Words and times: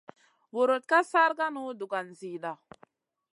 Vurutn 0.57 0.83
ka 0.93 1.01
sarkanu 1.11 1.67
dugan 1.83 2.11
zida. 2.23 2.55